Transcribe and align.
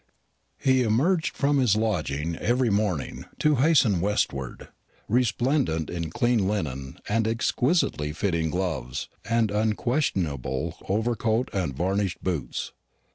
He 0.57 0.81
emerged 0.81 1.37
from 1.37 1.59
his 1.59 1.75
lodging 1.75 2.35
every 2.37 2.71
morning 2.71 3.25
to 3.37 3.57
hasten 3.57 4.01
westward, 4.01 4.69
resplendent 5.07 5.91
in 5.91 6.09
clean 6.09 6.47
linen 6.47 6.97
and 7.07 7.27
exquisitely 7.27 8.11
fitting 8.11 8.49
gloves, 8.49 9.09
and 9.25 9.51
unquestionable 9.51 10.75
overcoat, 10.89 11.51
and 11.53 11.75
varnished 11.77 12.23
boots. 12.23 12.71